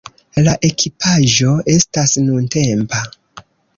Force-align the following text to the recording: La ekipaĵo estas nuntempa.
La 0.45 0.53
ekipaĵo 0.69 1.53
estas 1.75 2.15
nuntempa. 2.31 3.03